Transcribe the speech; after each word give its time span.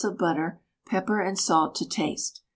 of 0.03 0.17
butter, 0.17 0.59
pepper 0.87 1.21
and 1.21 1.37
salt 1.37 1.75
to 1.75 1.87
taste. 1.87 2.41